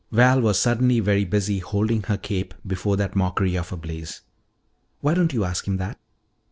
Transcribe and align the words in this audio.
Val 0.11 0.41
was 0.41 0.57
suddenly 0.57 0.99
very 0.99 1.23
busy 1.23 1.59
holding 1.59 2.01
her 2.01 2.17
cape 2.17 2.55
before 2.65 2.97
that 2.97 3.15
mockery 3.15 3.55
of 3.55 3.71
a 3.71 3.77
blaze. 3.77 4.21
"Why 5.01 5.13
don't 5.13 5.31
you 5.31 5.43
ask 5.43 5.67
him 5.67 5.77
that?" 5.77 5.99